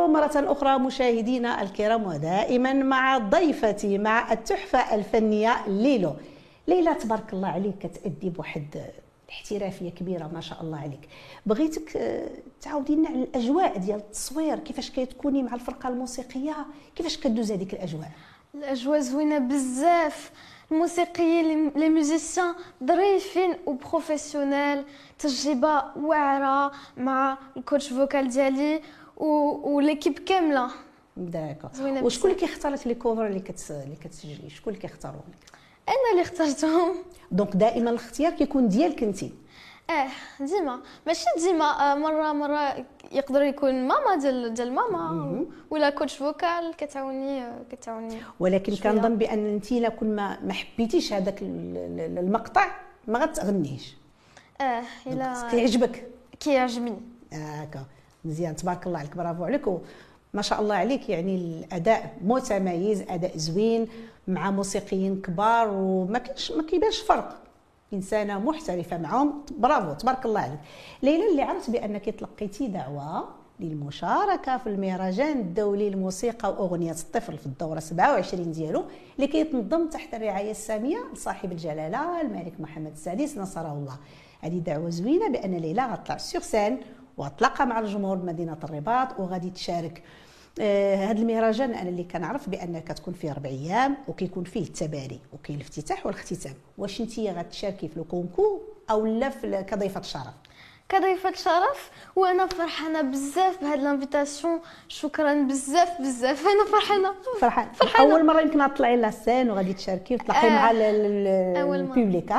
لكم 0.00 0.12
مرة 0.12 0.52
أخرى 0.52 0.78
مشاهدينا 0.78 1.62
الكرام 1.62 2.06
ودائما 2.06 2.72
مع 2.72 3.18
ضيفتي 3.18 3.98
مع 3.98 4.32
التحفة 4.32 4.94
الفنية 4.94 5.68
ليلو. 5.68 6.12
ليلى 6.68 6.94
تبارك 6.94 7.32
الله 7.32 7.48
عليك 7.48 7.78
كتأدي 7.78 8.28
بواحد 8.30 8.82
الاحترافية 9.28 9.90
كبيرة 9.90 10.30
ما 10.34 10.40
شاء 10.40 10.62
الله 10.62 10.78
عليك. 10.78 11.08
بغيتك 11.46 11.96
آه، 11.96 12.28
تعاودي 12.60 12.96
لنا 12.96 13.08
على 13.08 13.22
الأجواء 13.22 13.78
ديال 13.78 13.96
التصوير. 13.96 14.58
كيفاش 14.58 14.90
كتكوني 14.90 15.42
مع 15.42 15.54
الفرقة 15.54 15.88
الموسيقية؟ 15.88 16.56
كيفاش 16.96 17.16
كدوز 17.16 17.52
هذيك 17.52 17.74
الأجواء؟ 17.74 18.10
الأجواء 18.54 19.00
زوينة 19.00 19.38
بزاف. 19.38 20.30
الموسيقيين 20.72 21.68
les 21.76 21.88
musiciens 21.88 22.54
ظريفين 22.84 23.54
و 23.66 23.74
professionnels 23.74 24.84
تجربة 25.18 25.82
واعرة 25.96 26.72
مع 26.96 27.38
ال 27.56 27.61
coach 27.61 27.88
vocal 27.88 28.28
ديالي. 28.28 28.80
و 29.20 29.31
l'équipe 29.31 30.18
كاملة. 30.18 30.70
d'accord 31.16 31.68
زوينة 31.74 32.04
وشكون 32.04 32.30
اللي 32.30 32.40
كيختارك 32.40 32.86
les 32.86 32.94
covers 32.94 33.26
اللي 33.26 33.40
كتس... 33.40 33.70
اللي 33.70 33.96
كتسجلي؟ 33.96 34.50
شكون 34.50 34.72
اللي 34.74 34.82
كيختارهم 34.88 35.22
لك؟ 35.28 35.58
أنا 35.88 36.10
اللي 36.12 36.22
اخترتهم. 36.22 36.94
donc 37.30 37.56
دائما 37.56 37.90
الاختيار 37.90 38.32
كيكون 38.32 38.68
ديالك 38.68 39.02
انت. 39.02 39.22
آه 39.90 40.08
ديما. 40.40 40.80
ماشي 41.06 41.24
ديما 41.38 41.92
آه، 41.92 41.94
مره 41.94 42.32
مرة 42.32 42.86
يقدر 43.12 43.42
يكون 43.42 43.88
ماما 43.88 44.16
ديال 44.16 44.54
ديال 44.54 44.72
ماما. 44.72 45.44
ولا 45.70 45.90
coach 45.90 46.16
vocal 46.16 46.74
كتعاوني 46.78 47.42
آه، 47.44 47.62
كتعاوني. 47.72 48.18
ولكن. 48.40 48.76
كنظن 48.76 49.16
بأن 49.16 49.46
انت 49.46 49.72
الا 49.72 49.88
كل 49.88 50.06
ما 50.06 50.38
ما 50.40 50.52
حبيتيش 50.52 51.12
هذاك 51.12 51.42
ال- 51.42 51.76
ال- 52.00 52.18
المقطع 52.18 52.66
ما 53.08 53.18
غتغنيش 53.18 53.96
آه 54.60 54.82
إلا 55.06 55.48
كيعجبك. 55.50 56.06
كيعجبني. 56.40 56.98
هكا 57.32 57.84
مزيان. 58.24 58.56
تبارك 58.56 58.86
الله 58.86 58.98
عليك 58.98 59.16
برافو 59.16 59.44
عليك. 59.44 59.68
ما 60.34 60.42
شاء 60.42 60.60
الله 60.60 60.74
عليك 60.74 61.08
يعني 61.08 61.34
الأداء 61.34 62.16
متميز 62.24 63.02
أداء 63.08 63.36
زوين 63.36 63.88
مع 64.28 64.50
موسيقيين 64.50 65.22
كبار 65.22 65.68
وما 65.68 66.18
كاينش 66.18 66.52
ما 66.52 66.62
كيبانش 66.62 66.98
فرق. 66.98 67.36
إنسانة 67.92 68.38
محترفة 68.38 68.98
معهم 68.98 69.42
برافو 69.58 69.92
تبارك 69.92 70.26
الله 70.26 70.40
عليك. 70.40 70.60
ليلى 71.02 71.30
اللي 71.30 71.42
عرفت 71.42 71.70
بأنك 71.70 72.04
تلقيتي 72.04 72.66
دعوة 72.66 73.28
للمشاركة 73.60 74.58
في 74.58 74.66
المهرجان 74.66 75.38
الدولي 75.38 75.90
للموسيقى 75.90 76.50
وأغنية 76.50 76.90
الطفل 76.92 77.38
في 77.38 77.46
الدورة 77.46 77.80
27 77.80 78.52
ديالو 78.52 78.84
اللي 79.16 79.26
كيتنظم 79.26 79.88
تحت 79.88 80.14
الرعاية 80.14 80.50
السامية 80.50 80.98
لصاحب 81.14 81.52
الجلالة 81.52 82.20
الملك 82.20 82.52
محمد 82.60 82.92
السادس 82.92 83.38
نصره 83.38 83.72
الله. 83.72 83.96
هذه 84.40 84.58
دعوة 84.58 84.90
زوينة 84.90 85.28
بأن 85.28 85.54
ليلى 85.54 85.82
غتطلع 85.86 86.16
sur 86.16 86.42
scène 86.42 86.78
وغتلاقى 87.20 87.66
مع 87.66 87.78
الجمهور 87.78 88.16
بمدينه 88.16 88.56
الرباط 88.64 89.20
وغادي 89.20 89.50
تشارك 89.50 90.02
هذا 90.58 91.12
المهرجان. 91.12 91.74
أنا 91.74 91.88
اللي 91.88 92.04
كنعرف 92.04 92.48
بان 92.48 92.78
كتكون 92.78 93.14
فيه 93.14 93.32
ربع 93.32 93.50
أيام 93.50 93.96
وكيكون 94.08 94.44
فيه 94.44 94.62
التباري 94.62 95.20
وكاين 95.32 95.56
الافتتاح 95.58 96.06
والاختتام. 96.06 96.54
واش 96.78 97.00
أنت 97.00 97.20
غتشاركي 97.20 97.88
في 97.88 97.96
ال 97.96 98.03
concours 98.03 98.60
أو 98.90 99.06
لا 99.06 99.28
في 99.28 99.62
كضيفة 99.62 100.00
الشرف 100.00 100.34
كضيفة 100.88 101.32
شرف؟ 101.32 101.90
وأنا 102.16 102.46
فرحانة 102.46 103.02
بزاف 103.02 103.60
بهاد 103.60 103.78
l'invitation 103.78 104.60
شكرا 104.88 105.34
بزاف 105.34 106.00
بزاف. 106.00 106.46
أنا 106.46 106.64
فرحانة. 106.72 107.14
فرحان 107.40 107.72
فرحانة. 107.72 108.12
أول 108.12 108.26
مرة 108.26 108.40
يمكن 108.40 108.62
غتطلعي 108.62 108.96
للسين 108.96 109.50
وغادي 109.50 109.72
تشاركي 109.72 110.14
وتلاقي 110.14 110.46
آه. 110.46 110.50
مع 110.50 110.72
مرة. 110.72 111.74
البوبليك 111.74 112.32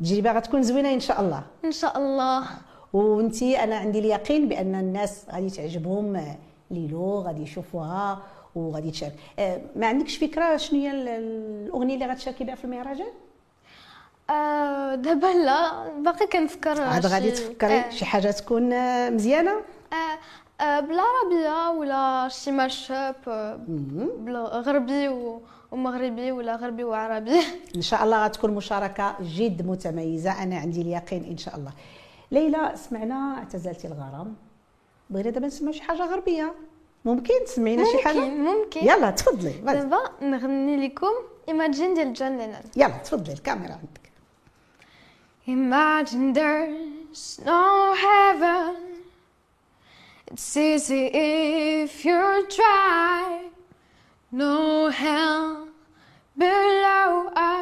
التجربة 0.00 0.32
غتكون 0.32 0.62
زوينة 0.62 0.94
إن 0.94 1.00
شاء 1.00 1.20
الله. 1.20 1.42
إن 1.64 1.72
شاء 1.72 1.98
الله. 1.98 2.44
وانت 2.92 3.42
أنا 3.42 3.76
عندي 3.76 3.98
اليقين 3.98 4.48
بان 4.48 4.74
الناس 4.74 5.26
غادي 5.32 5.50
تعجبهم 5.50 6.16
آه، 6.16 6.36
ليلو 6.70 7.20
غادي 7.20 7.42
يشوفوها 7.42 8.18
وغادي 8.54 8.90
تشارك. 8.90 9.14
آه، 9.38 9.60
ما 9.76 9.86
عندكش 9.86 10.16
فكرة 10.16 10.56
شنو 10.56 10.80
هي 10.80 10.90
ال- 10.90 11.08
الأغنية 11.08 11.94
اللي 11.94 12.06
غتشاركي 12.06 12.44
بها 12.44 12.54
في 12.54 12.64
المهرجان 12.64 13.06
آه 14.30 14.94
دابا 14.94 15.26
لا 15.26 15.88
باقي 15.98 16.26
كنفكر 16.26 16.82
عاد 16.82 17.06
غادي 17.06 17.30
تفكري 17.30 17.78
آه. 17.78 17.90
شي 17.90 18.04
حاجة 18.04 18.30
تكون 18.30 18.72
آه، 18.72 19.10
مزيانة؟ 19.10 19.52
آه 20.60 20.80
بالعربيه 20.80 21.70
ولا 21.78 22.28
شي 22.30 22.50
mash-up 22.52 23.14
و- 23.26 23.54
ومغربي 25.72 26.32
ولا 26.32 26.56
غربي 26.56 26.84
وعربي. 26.84 27.40
إن 27.76 27.82
شاء 27.82 28.04
الله 28.04 28.24
غتكون 28.24 28.50
مشاركة 28.50 29.16
جد 29.22 29.66
متميزة. 29.66 30.42
أنا 30.42 30.56
عندي 30.56 30.82
اليقين 30.82 31.24
إن 31.24 31.36
شاء 31.36 31.56
الله. 31.56 31.70
ليلى 32.32 32.72
سمعنا 32.76 33.34
اعتزلتي 33.38 33.86
الغرام 33.86 34.36
بغينا 35.10 35.30
دابا 35.30 35.46
نسمعوا 35.46 35.72
شي 35.72 35.82
حاجة 35.82 36.02
غربية 36.06 36.54
ممكن 37.04 37.34
تسمعينا 37.46 37.84
شي 37.84 37.98
حاجة 38.04 38.18
ممكن 38.20 38.44
ممكن 38.44 38.80
يلا 38.80 39.10
تفضلي. 39.10 39.52
دابا 39.52 39.98
نغني 40.22 40.86
لكم 40.86 41.12
Imagine 41.48 41.94
ديال 41.94 42.12
جون 42.12 42.38
لينون 42.38 42.60
يلا 42.76 42.98
تفضلي 42.98 43.32
الكاميرا 43.32 43.72
عندك 43.72 44.02
Imagine 45.48 46.32
there's 46.38 47.40
no 47.50 47.64
heaven. 48.06 48.76
It's 50.30 50.56
easy 50.56 51.04
if 51.12 52.04
you 52.04 52.22
try. 52.58 53.22
No 54.42 54.88
hell 55.02 55.66
below 56.42 57.10
us. 57.54 57.61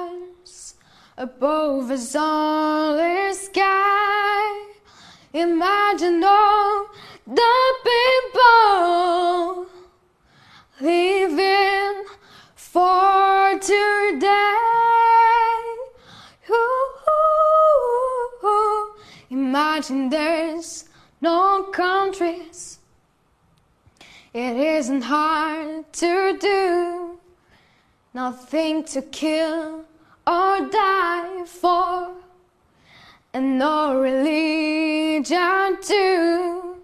Above 1.20 1.90
us 1.90 2.16
only 2.16 3.35
sky. 3.35 4.64
Imagine 5.35 6.24
all 6.24 6.87
the 7.26 7.74
people 7.90 9.66
living 10.80 12.04
for 12.54 13.59
today. 13.61 14.56
Ooh, 18.42 18.94
imagine 19.28 20.09
there's 20.09 20.87
no 21.20 21.64
countries. 21.64 22.78
It 24.33 24.56
isn't 24.56 25.02
hard 25.02 25.92
to 25.92 26.38
do. 26.40 27.18
Nothing 28.14 28.85
to 28.85 29.02
kill 29.02 29.85
or 30.31 30.71
die 30.71 31.45
for. 31.45 32.14
And 33.35 33.59
no 33.59 34.01
religion 34.01 35.79
too. 35.83 36.77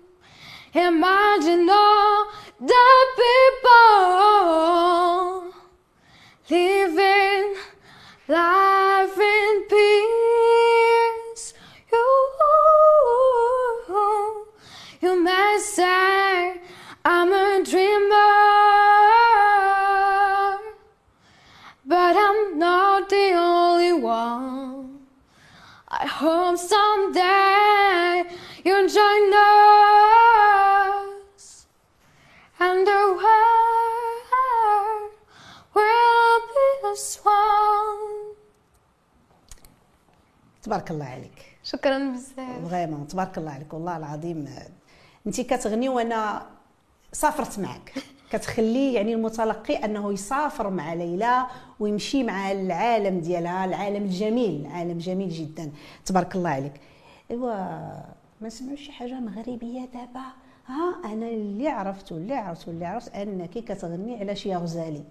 Imagine 0.75 1.69
all 1.71 2.27
the 2.61 2.89
people 3.23 3.96
تبارك 40.87 40.90
الله 40.90 41.12
عليك. 41.12 41.59
شكرا 41.64 41.99
بزاف. 41.99 42.68
فريمون 42.70 43.07
تبارك 43.07 43.38
الله 43.38 43.51
عليك 43.51 43.75
والله 43.75 43.96
العظيم 43.96 44.49
انت 45.27 45.40
كتغني 45.40 45.88
وأنا 45.88 46.46
سافرت 47.12 47.59
معك 47.59 47.92
كتخلي 48.31 48.94
يعني 48.94 49.14
المتلقي 49.14 49.75
انه 49.85 50.12
يسافر 50.12 50.70
مع 50.70 50.94
ليلى 50.94 51.46
ويمشي 51.81 52.22
مع 52.22 52.53
العالم 52.53 53.20
ديالها 53.20 53.64
العالم 53.64 54.05
الجميل 54.05 54.66
عالم 54.66 54.99
جميل 54.99 55.29
جدا. 55.29 55.72
تبارك 56.05 56.37
الله 56.37 56.51
عليك. 56.51 56.81
ايوا 57.31 57.55
ما 58.40 58.46
نسمعوا 58.46 58.77
شي 58.77 58.92
حاجة 58.92 59.20
مغربية 59.20 59.85
دابا؟ 59.94 60.25
ها 60.68 61.12
أنا 61.12 61.29
اللي 61.29 61.68
عرفت 61.68 62.12
واللي 62.12 62.35
عرفت 62.35 62.68
واللي 62.68 62.87
عرفت 62.87 63.14
أنك 63.14 63.50
كتغني 63.50 64.20
على 64.20 64.37
شي 64.37 64.55
غزالي. 64.55 65.05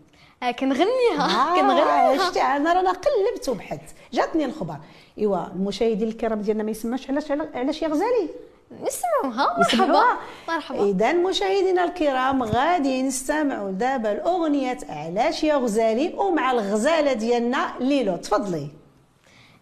آه 0.43 0.51
كنغنيها 0.51 1.25
آه 1.25 1.55
كنغنيها. 1.55 2.29
شتي 2.29 2.41
أنا 2.41 2.73
رانا 2.73 2.91
قلبت 2.91 3.49
وبحثت. 3.49 3.95
جاتني 4.13 4.45
الخبر. 4.45 4.77
إيوا 5.17 5.47
المشاهدين 5.47 6.07
الكرام 6.07 6.41
ديالنا 6.41 6.63
ما 6.63 6.71
يسمعوش 6.71 7.09
علاش 7.09 7.31
على 7.31 7.73
شي 7.73 7.85
غزالي. 7.85 8.29
نسمعوها 8.71 9.57
مرحبا؟ 9.59 10.03
مرحبا. 10.47 10.89
إذا 10.89 11.13
مشاهدينا 11.13 11.83
الكرام 11.83 12.43
غادي 12.43 13.01
نستمعوا 13.01 13.71
دابا 13.71 14.11
الأغنية 14.11 14.77
علاش 14.89 15.43
يا 15.43 15.55
غزالي 15.55 16.13
ومع 16.17 16.51
الغزالة 16.51 17.13
ديالنا. 17.13 17.73
ليلو 17.79 18.15
تفضلي. 18.15 18.67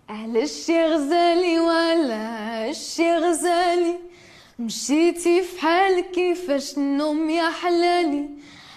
علاش 0.09 0.69
يا 0.69 0.87
غزالي 0.87 1.59
وعلاش 1.59 2.99
يا 2.99 3.17
غزالي. 3.17 3.95
مشيتي 4.59 5.41
في 5.41 5.61
حالك 5.61 6.11
كيفاش 6.11 6.77
النوم 6.77 7.29
يا 7.29 7.49
حلالي 7.49 8.29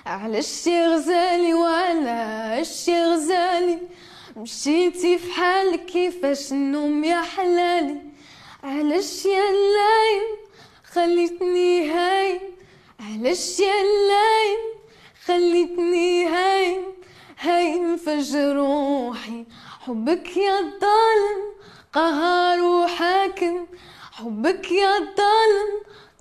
علاش 0.06 0.66
يا 0.66 0.88
غزالي 0.88 1.54
وعلاش 1.54 2.88
يا 2.88 3.14
غزالي؟ 3.14 3.78
مشيتي 4.36 5.18
في 5.18 5.32
حالك 5.32 5.84
كيفاش 5.84 6.52
النوم 6.52 7.04
يا 7.04 7.22
حلالي 7.22 7.96
علاش 8.64 9.24
يا 9.24 9.44
اللايم 9.50 10.24
خليتني 10.92 11.90
هايم؟ 11.90 12.40
علاش 13.00 13.60
يا 13.60 13.74
اللايم 13.86 14.60
خليتني 15.26 16.26
هايم؟ 16.26 16.82
هايم 17.40 17.96
فجر 17.96 18.56
روحي 18.56 19.44
حبك 19.86 20.36
يا 20.36 20.58
الظالم 20.58 21.40
قهار 21.92 22.62
وحاكم. 22.62 23.66
حبك 24.18 24.70
يا 24.72 24.98
الظالم 24.98 25.70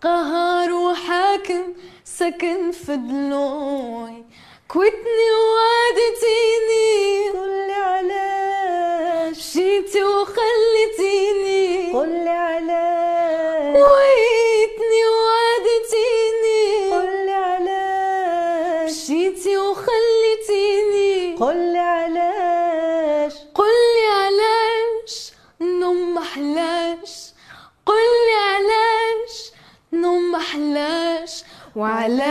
قهار 0.02 0.72
وحاكم 0.72 1.74
سكن 2.04 2.72
في 2.72 2.96
ضلوعي 2.96 4.24
كويتني 4.68 5.30
وعدتيني 5.48 7.30
قل 7.30 7.68
لي 7.68 7.74
علاش. 7.74 9.38
مشيتي 9.38 10.04
وخليتيني. 10.04 11.94
قل 11.94 12.10
لي 12.10 12.30
علاش. 12.30 13.76
كويتني 13.78 14.45
وعلاش 31.76 32.26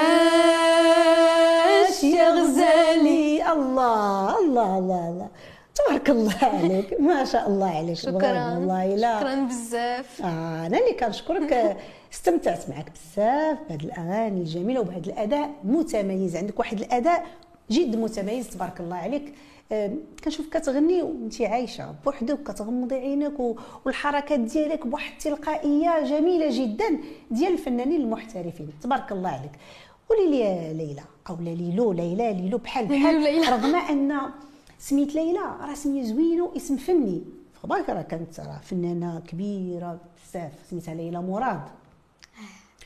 يا 2.05 2.29
غزالي. 2.31 3.53
الله 3.53 4.39
الله 4.39 4.79
الله 4.79 5.09
الله. 5.09 5.29
تبارك 5.75 6.11
الله 6.11 6.35
عليك. 6.43 7.01
ما 7.09 7.25
شاء 7.25 7.49
الله 7.49 7.77
عليك. 7.77 7.97
شكرا 7.97 8.55
والله 8.55 8.87
لا. 8.97 9.21
شكرا 9.21 9.35
بزاف. 9.35 10.23
آه 10.23 10.67
أنا 10.67 10.79
اللي 10.79 10.93
كنشكرك. 11.01 11.77
استمتعت 12.15 12.69
معك 12.69 12.87
بزاف 12.93 13.59
بهاد 13.69 13.83
الأغاني 13.85 14.41
الجميله 14.41 14.81
وبهذا 14.81 15.07
الأداء 15.07 15.51
متميز. 15.65 16.37
عندك 16.37 16.59
واحد 16.59 16.81
الأداء 16.81 17.27
جد 17.71 17.97
متميز 17.97 18.49
تبارك 18.49 18.81
الله 18.81 18.97
عليك. 18.97 19.35
آه، 19.73 19.93
كنشوف 20.25 20.49
كتغني 20.49 21.03
وانت 21.03 21.43
عايشة 21.43 21.95
بوحدك 22.05 22.43
كتغمضي 22.43 22.95
عينك 22.95 23.57
والحركات 23.85 24.41
ديالك 24.41 24.87
بواحد 24.87 25.13
التلقائية 25.13 26.05
جميلة 26.05 26.49
جدا 26.51 26.99
ديال 27.31 27.53
الفنانين 27.53 28.01
المحترفين. 28.01 28.71
تبارك 28.83 29.13
الله 29.13 29.29
عليك. 29.29 29.53
قولي 30.09 30.31
لي 30.31 30.75
ليلى 30.75 31.03
أو 31.31 31.37
ليلو 31.41 31.93
ليلى 31.93 32.33
ليلو 32.33 32.59
بحال 32.59 32.87
بحال. 32.87 33.49
رغم 33.53 33.75
أن 33.75 34.21
سميت 34.79 35.15
ليلى 35.15 35.41
راه 35.61 35.75
سميه 35.75 36.03
زوينه 36.03 36.45
واسم 36.45 36.77
فني. 36.77 37.23
فبالك 37.63 37.91
راه 37.91 38.03
كانت 38.03 38.41
راه 38.41 38.61
فنانة 38.63 39.21
كبيرة 39.21 39.99
بزاف 40.29 40.53
سميتها 40.71 40.95
ليلى 40.95 41.23
مراد. 41.23 41.63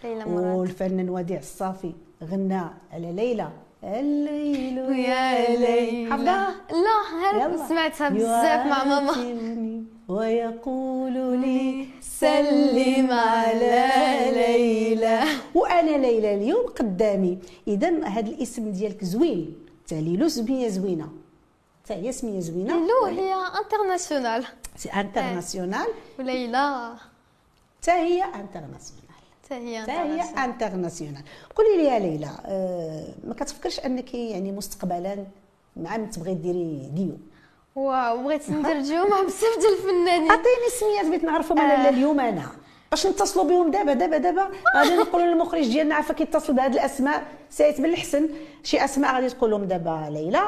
ليلى 0.05 0.25
مراد. 0.25 0.57
والفنان 0.59 1.11
وديع 1.11 1.39
الصافي 1.39 1.93
غنى 2.25 2.61
على 2.93 3.13
ليلى. 3.13 3.49
الليل 3.85 4.81
ويا 4.81 5.57
ليلى. 5.57 6.13
حفظها 6.13 6.55
لا. 6.71 7.47
هر 7.47 7.69
سمعتها 7.69 8.09
بزاف 8.09 8.67
مع 8.67 8.85
ماما. 8.85 9.85
ويقول 10.09 11.13
لي 11.13 11.87
سلم 12.01 13.11
على 13.11 13.89
ليلى. 14.35 15.21
وأنا 15.55 15.97
ليلى 15.97 16.35
اليوم 16.35 16.67
قدامي. 16.67 17.39
إذا 17.69 18.05
هذا 18.05 18.29
الاسم 18.31 18.73
ديالك 18.73 19.05
زوين. 19.05 19.67
تاع 19.87 19.99
ليلو 19.99 20.29
سمية 20.29 20.69
زوينة. 20.69 21.09
تا 21.87 21.95
هي 21.95 22.13
سمية 22.13 22.41
زوينة. 22.41 22.75
لو 22.75 23.05
هي 23.07 23.35
international 23.35 24.45
c'est 24.77 24.89
international 24.89 25.89
وليلى. 26.19 26.95
تا 27.83 27.93
هي 27.93 28.25
انترناسيونال 28.25 29.08
حتى 29.08 29.08
هي. 29.51 30.23
international 30.45 31.23
قولي 31.57 31.77
لي 31.77 31.85
يا 31.85 31.99
ليلى 31.99 32.31
آه، 32.47 33.09
ما 33.25 33.35
كتفكرش 33.35 33.81
أنك 33.81 34.15
يعني 34.15 34.53
مستقبلا 34.53 35.25
مع 35.77 35.97
تبغي 35.97 36.35
ديري 36.35 36.89
duo؟ 36.93 37.19
waouh 37.77 38.23
بغيت 38.23 38.51
مع 38.51 38.59
بزاف 39.23 39.59
ديال 39.61 39.73
الفنانين. 39.73 40.31
عطيني 40.31 40.67
السميات 40.67 41.07
بغيت 41.07 41.25
نعرفهم 41.25 41.59
أنا 41.59 41.83
لا 41.83 41.89
اليوم 41.89 42.21
أنا. 42.21 42.47
باش 42.91 43.07
نتصلوا 43.07 43.45
بهم 43.45 43.71
دابا 43.71 43.93
دابا 43.93 44.19
دابا. 44.19 44.51
غادي 44.77 44.97
نقولوا 44.97 45.27
للمخرج 45.27 45.69
ديالنا 45.69 45.95
عارفه 45.95 46.15
كيتصل 46.15 46.53
بهاد 46.53 46.73
الأسماء. 46.73 47.27
سايت 47.51 47.81
من 47.81 47.91
الحسن 47.91 48.29
شي 48.63 48.85
أسماء 48.85 49.15
غادي 49.15 49.29
تقول 49.31 49.51
لهم 49.51 49.65
دابا 49.65 50.09
ليلى 50.11 50.43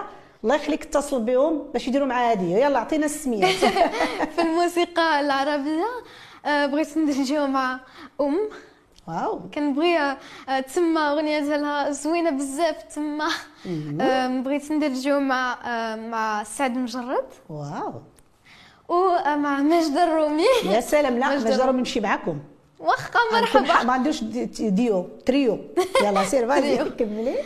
الله 0.45 0.55
يخليك 0.55 0.83
اتصل 0.83 1.21
بهم 1.23 1.63
باش 1.73 1.89
يديروا 1.89 2.07
معها 2.07 2.31
هادي. 2.31 2.53
يلا 2.53 2.79
عطينا 2.79 3.07
السميات. 3.07 3.55
في 4.37 4.43
الموسيقى 4.43 5.21
العربية 5.21 5.87
آه، 6.47 6.67
بغيت 6.67 6.99
ندير 6.99 7.25
جو 7.25 7.47
مع 7.47 7.81
أم. 8.21 8.39
واو. 9.09 9.41
كنبغي 9.55 9.99
آه، 9.99 10.61
تما 10.75 11.13
أغنية 11.13 11.39
ديالها 11.39 11.91
زوينة 11.91 12.31
بزاف 12.31 12.83
تما. 12.83 13.29
آه، 14.01 14.29
بغيت 14.41 14.73
ندير 14.73 14.93
جو 14.95 15.21
مع 15.21 15.59
آه، 15.67 15.97
مع 15.97 16.43
سعد 16.45 16.77
مجرد. 16.77 17.25
واو. 17.49 17.93
ومع 18.89 19.59
ماجد 19.63 19.97
الرومي. 19.97 20.45
يا 20.65 20.81
سلام 20.81 21.19
لا 21.19 21.37
مجد 21.37 21.51
جرب 21.59 21.75
نمشي 21.75 22.01
معاكم. 22.01 22.39
واخا 22.81 23.19
مرحبا. 23.33 23.83
ما 23.83 23.93
عندوش 23.93 24.25
دي- 24.25 24.45
دي- 24.45 24.71
ديو 24.71 25.09
تريو. 25.27 25.59
يلا 26.05 26.25
سير 26.25 26.49
تريو. 26.61 26.91
كملي. 26.99 27.37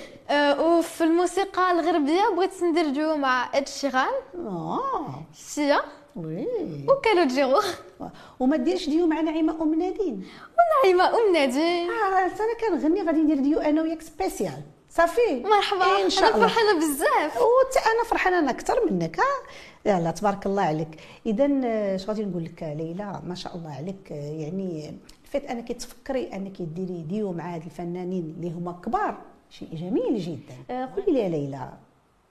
وفي 0.60 1.04
الموسيقى 1.04 1.70
الغربية 1.70 2.22
بغيت 2.36 2.62
ندير 2.62 2.92
جو 2.92 3.16
مع 3.16 3.48
إد 3.54 3.68
شيران 3.68 4.12
آه. 4.46 5.22
سيا 5.34 5.80
وي. 6.16 6.46
وكالوجيرو 6.88 7.60
وما 8.40 8.56
ديرش 8.56 8.88
ديو 8.88 9.06
مع 9.06 9.20
نعيمة 9.20 9.62
أم 9.62 9.74
نادين. 9.74 10.26
ونعيمه 10.82 11.08
أم 11.08 11.32
نادين 11.32 11.90
آه 11.90 12.18
أنا 12.18 12.78
كنغني 12.78 13.02
غادي 13.02 13.18
ندير 13.18 13.38
ديو 13.38 13.58
أنا 13.58 13.82
وياك 13.82 14.02
سبيسيال. 14.02 14.62
صافي. 14.90 15.42
مرحبا 15.44 16.04
إن 16.04 16.10
شاء 16.10 16.28
أنا 16.28 16.34
الله. 16.36 16.48
فرحانة 16.48 16.78
بزاف. 16.78 17.36
وت 17.36 17.76
أنا 17.76 18.04
فرحانة 18.06 18.38
أنا 18.38 18.50
أكثر 18.50 18.90
منك 18.90 19.20
ها؟ 19.20 19.24
يلا 19.86 20.10
تبارك 20.10 20.46
الله 20.46 20.62
عليك. 20.62 21.00
إذا 21.26 21.48
اش 21.94 22.08
غادي 22.08 22.24
نقول 22.24 22.44
لك 22.44 22.62
ليلى؟ 22.62 23.20
ما 23.26 23.34
شاء 23.34 23.56
الله 23.56 23.74
عليك. 23.74 24.12
آه، 24.12 24.14
يعني 24.14 24.98
الفات 25.24 25.44
انك 25.44 25.72
تفكري 25.72 26.32
أنك 26.34 26.62
ديري 26.62 27.02
ديو 27.02 27.32
مع 27.32 27.54
هاد 27.54 27.62
الفنانين 27.64 28.34
اللي 28.36 28.50
هما 28.50 28.72
كبار. 28.72 29.18
شيء 29.50 29.68
جميل 29.72 30.18
جدا. 30.18 30.74
آه، 30.74 30.88
قولي 30.96 31.12
لي 31.12 31.20
يا 31.20 31.28
ليلى 31.28 31.72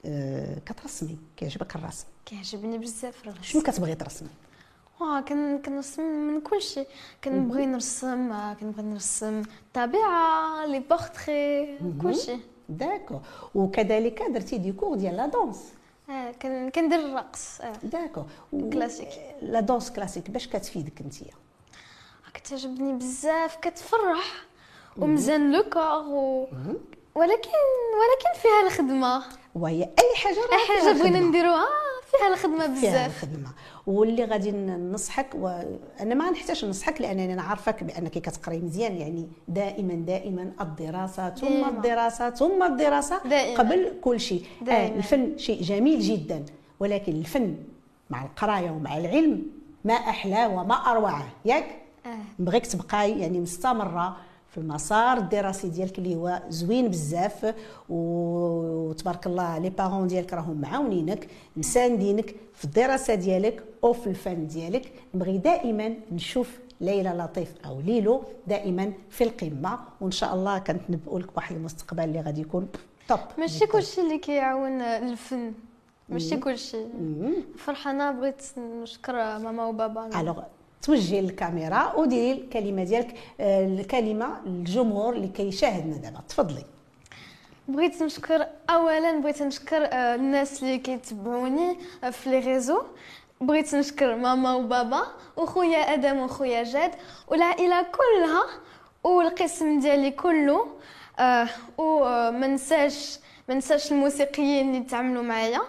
آه، 0.05 0.59
كترسمي 0.65 1.17
كيعجبك 1.37 1.75
الرسم؟ 1.75 2.05
كيعجبني 2.25 2.77
بزاف 2.77 3.23
الرسم. 3.23 3.43
شنو 3.43 3.61
كتبغي 3.61 3.95
ترسمي؟ 3.95 4.29
واه 5.03 5.21
كن 5.21 5.61
كنرسم 5.61 6.03
من 6.03 6.41
كل 6.41 6.61
شيء 6.61 6.87
كنبغي 7.23 7.65
نرسم 7.65 8.31
آه، 8.31 8.53
كنبغي 8.53 8.83
نرسم 8.83 9.41
طبيعة 9.73 10.65
les 10.65 10.79
portraits 10.79 11.77
كل 12.01 12.15
شيء 12.15 12.39
d'accord. 12.69 13.19
وكذلك 13.55 14.21
درتي 14.29 14.57
des 14.57 14.71
cours 14.71 14.95
ديال 14.95 15.17
la 15.17 15.25
danse 15.25 15.73
آه 16.09 16.31
كن 16.31 16.69
كندير 16.69 16.99
الرقص 16.99 17.61
آه. 17.61 17.73
d'accord. 17.83 18.23
classique. 18.51 19.09
la 19.41 19.59
danse 19.59 19.91
classique 19.91 20.29
باش 20.31 20.47
كتفيدك 20.47 21.01
انتيا 21.01 21.33
كتعجبني 22.33 22.93
بزاف. 22.93 23.55
كتفرح 23.55 24.45
ومزيان 24.97 25.51
le 25.51 25.63
corps 25.63 26.03
و... 26.07 26.47
ولكن 27.15 27.49
ولكن 27.99 28.39
فيها 28.41 28.67
الخدمة. 28.67 29.23
وهي 29.55 29.83
أي 29.83 30.15
حاجة 30.15 30.35
راه 30.35 30.65
فيها 30.67 30.79
حاجة 30.79 30.99
بغينا. 30.99 31.19
نديروها 31.19 31.67
فيها 32.11 32.27
الخدمة 32.33 32.75
فيها 32.79 32.91
بزاف. 32.91 33.23
الخدمة. 33.23 33.49
واللي 33.87 34.25
غادي 34.25 34.51
ننصحك 34.51 35.27
وأنا 35.35 36.15
ما 36.15 36.31
نحتاج 36.31 36.65
ننصحك 36.65 37.01
لأنني 37.01 37.33
أنا 37.33 37.41
عارفك 37.41 37.83
بأنك 37.83 38.11
كتقراي 38.11 38.59
مزيان 38.59 38.97
يعني 38.97 39.27
دائما 39.47 39.93
دائما 39.93 40.51
الدراسة 40.61 41.29
ثم. 41.29 41.65
الدراسة 41.69 42.29
ثم 42.29 42.63
الدراسة 42.63 43.21
دائما. 43.27 43.57
قبل 43.59 43.93
كل 44.01 44.19
شيء 44.19 44.43
آه. 44.69 44.87
الفن 44.87 45.37
شيء 45.37 45.61
جميل 45.61 45.99
جدا 45.99 46.45
ولكن 46.79 47.11
الفن 47.11 47.55
مع 48.09 48.23
القراية 48.23 48.71
ومع 48.71 48.97
العلم 48.97 49.41
ما 49.85 49.93
احلاه 49.93 50.47
وما 50.49 50.75
اروعه 50.75 51.27
ياك 51.45 51.65
آه. 52.05 52.09
نبغيك 52.39 52.65
تبقاي 52.67 53.19
يعني 53.19 53.39
مستمرة 53.39 54.17
في 54.53 54.59
المسار 54.59 55.17
الدراسي 55.17 55.69
ديالك 55.69 55.97
اللي 55.99 56.15
هو 56.15 56.41
زوين 56.49 56.87
بزاف 56.87 57.55
وتبارك 57.89 59.27
الله 59.27 59.57
لي 59.57 59.69
بارون 59.69 60.07
ديالك 60.07 60.33
راهم 60.33 60.61
معاونينك 60.61 61.27
مساندينك 61.57 62.35
في 62.53 62.65
الدراسة 62.65 63.15
ديالك 63.15 63.63
أو 63.83 63.93
في 63.93 64.07
الفن 64.07 64.47
ديالك. 64.47 64.91
نبغي 65.15 65.37
دائما 65.37 65.93
نشوف 66.11 66.59
ليلى 66.81 67.09
لطيف 67.09 67.53
أو 67.65 67.81
ليلو 67.81 68.23
دائما 68.47 68.93
في 69.09 69.23
القمة 69.23 69.79
وإن 70.01 70.11
شاء 70.11 70.33
الله 70.33 70.59
كنتنبؤ 70.59 71.17
لك 71.17 71.33
بواحد 71.33 71.55
المستقبل 71.55 72.03
اللي 72.03 72.21
غادي 72.21 72.41
يكون 72.41 72.67
top 73.07 73.19
ماشي 73.37 73.65
كلشي 73.65 74.01
اللي 74.01 74.17
كيعاون 74.17 74.81
الفن 74.81 75.53
ماشي 76.09 76.37
كلشي. 76.37 76.85
فرحانة 77.57 78.11
بغيت 78.11 78.41
نشكر 78.57 79.13
ماما 79.13 79.65
وبابا. 79.65 80.19
alors 80.21 80.41
توجهي 80.83 81.21
للكاميرا 81.21 81.93
وديري 81.95 82.31
الكلمة 82.41 82.83
ديالك 82.83 83.15
آه، 83.39 83.65
الكلمة 83.65 84.41
للجمهور 84.45 85.13
اللي 85.13 85.27
كيشاهدنا 85.27 85.97
دابا. 85.97 86.19
تفضلي. 86.29 86.65
بغيت 87.67 88.03
نشكر 88.03 88.47
اولا 88.69 89.19
بغيت 89.19 89.41
نشكر 89.43 89.85
آه، 89.85 90.15
الناس 90.15 90.63
اللي 90.63 90.77
كيتبعوني 90.77 91.77
آه، 92.03 92.09
في 92.09 92.29
les 92.29 92.39
réseaux. 92.39 92.81
بغيت 93.41 93.75
نشكر 93.75 94.15
ماما 94.15 94.53
وبابا 94.55 95.03
وخويا 95.37 95.93
آدم 95.93 96.17
وخويا 96.19 96.63
جاد. 96.63 96.91
والعائلة 97.27 97.81
كلها 97.81 98.43
والقسم 99.03 99.79
ديالي 99.79 100.11
كله 100.11 100.67
آه 101.19 101.47
وما 101.77 102.47
نساش 102.47 103.19
ما 103.49 103.55
نساش 103.55 103.91
الموسيقيين 103.91 104.69
اللي 104.75 104.85
تعاملوا 104.85 105.23
معايا. 105.23 105.61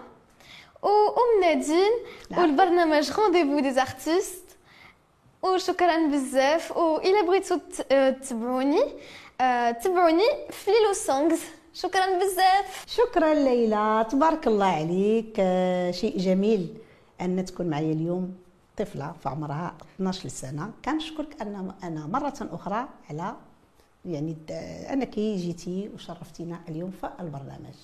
وام 0.83 1.41
نادين. 1.41 1.93
والبرنامج 2.39 3.11
Rendez-vous 3.13 3.59
des 3.61 3.73
artistes 3.73 4.44
وشكرا 5.45 6.07
بزاف. 6.07 6.77
والى 6.77 7.23
بغيتو 7.27 7.57
ت- 7.57 7.87
آه، 7.93 8.11
تتبعوني 8.11 8.83
آه، 9.41 9.71
تبعوني 9.71 10.23
في 10.51 10.71
Lilou 10.71 10.93
Songs 10.93 11.41
شكرا 11.75 12.07
بزاف. 12.19 12.85
شكرا 12.87 13.35
ليلى. 13.35 14.07
تبارك 14.11 14.47
الله 14.47 14.67
عليك. 14.67 15.35
آه، 15.39 15.91
شيء 15.91 16.19
جميل 16.19 16.75
أن 17.21 17.45
تكون 17.45 17.67
معي 17.67 17.93
اليوم. 17.93 18.35
طفلة 18.77 19.15
في 19.23 19.29
عمرها 19.29 19.75
12 19.97 20.29
سنة. 20.29 20.71
كنشكرك 20.85 21.43
ان 21.43 21.73
أنا 21.85 22.07
مرة 22.07 22.35
أخرى 22.53 22.89
على 23.11 23.37
يعني 24.05 24.37
أنك 24.93 25.15
جيتي 25.19 25.91
وشرفتينا 25.95 26.61
اليوم 26.69 26.91
في 26.91 27.11
البرنامج. 27.21 27.75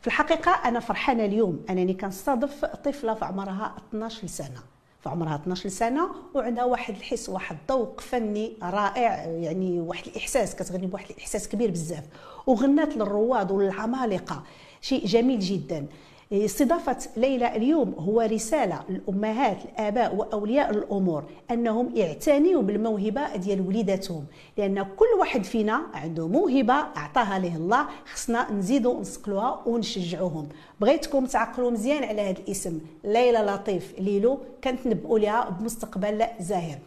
في 0.00 0.06
الحقيقة 0.06 0.50
أنا 0.50 0.80
فرحانة 0.80 1.24
اليوم 1.24 1.64
أنني 1.70 1.94
كنستضيف 1.94 2.64
طفلة 2.64 3.14
في 3.14 3.24
عمرها 3.24 3.76
12 3.88 4.26
سنة. 4.26 4.62
عمرها 5.08 5.34
12 5.34 5.68
سنة 5.68 6.10
وعندها 6.34 6.64
واحد 6.64 6.94
الحس 6.96 7.28
واحد 7.28 7.56
الذوق 7.62 8.00
فني 8.00 8.52
رائع 8.62 9.24
يعني 9.24 9.80
واحد 9.80 10.06
الإحساس 10.06 10.56
كتغني 10.56 10.86
بواحد 10.86 11.10
الإحساس 11.10 11.48
كبير 11.48 11.70
بزاف. 11.70 12.04
وغنات 12.46 12.96
للرواد 12.96 13.50
وللعمالقة 13.50 14.42
شيء 14.80 15.06
جميل 15.06 15.38
جدا. 15.40 15.86
استضافة 16.32 16.96
ليلى 17.16 17.56
اليوم 17.56 17.94
هو 17.98 18.20
رسالة 18.20 18.80
للأمهات 18.88 19.58
الآباء 19.64 20.14
وأولياء 20.14 20.70
الأمور 20.70 21.24
أنهم 21.50 21.96
يعتنيوا 21.96 22.62
بالموهبة 22.62 23.36
ديال 23.36 23.60
وليداتهم 23.60 24.24
لأن 24.56 24.82
كل 24.82 25.06
واحد 25.18 25.44
فينا 25.44 25.82
عنده 25.94 26.28
موهبة 26.28 26.74
أعطاها 26.74 27.38
له 27.38 27.56
الله 27.56 27.86
خصنا 28.14 28.52
نزيدوا 28.52 29.00
نسقلوها 29.00 29.62
ونشجعوهم. 29.66 30.48
بغيتكم 30.80 31.26
تعقلوا 31.26 31.70
مزيان 31.70 32.04
على 32.04 32.22
هذا 32.22 32.38
الاسم 32.38 32.80
ليلى 33.04 33.38
لطيف 33.38 33.94
ليلو 33.98 34.38
كنتنبؤوا 34.64 35.18
لها 35.18 35.50
بمستقبل 35.50 36.26
زاهر. 36.40 36.78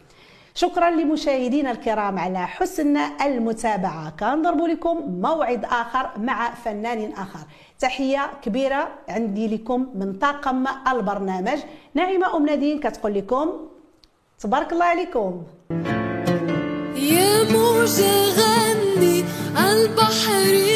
شكرا 0.54 0.90
لمشاهدينا 0.90 1.70
الكرام 1.70 2.18
على 2.18 2.46
حسن 2.46 2.96
المتابعة. 2.96 4.10
كنضرب 4.10 4.60
لكم 4.60 4.96
موعد 5.20 5.64
آخر 5.64 6.10
مع 6.16 6.54
فنان 6.54 7.12
آخر. 7.12 7.46
تحية 7.78 8.30
كبيرة 8.42 8.88
عندي 9.08 9.48
لكم 9.48 9.86
من 9.94 10.12
طاقم 10.12 10.64
البرنامج. 10.92 11.58
نعيمة 11.94 12.36
أم 12.36 12.46
نادين 12.46 12.80
كتقول 12.80 13.14
لكم 13.14 13.52
تبارك 14.38 14.72
الله 14.72 14.84
عليكم. 14.84 15.42
يا 16.96 17.44
موجة 17.52 18.12
غني 18.38 19.24
عالبحر 19.56 20.69